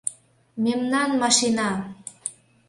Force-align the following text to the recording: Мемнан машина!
Мемнан 0.63 1.09
машина! 1.21 1.69